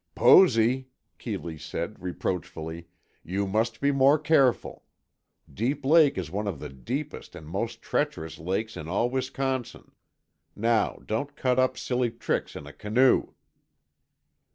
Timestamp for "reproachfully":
2.01-2.87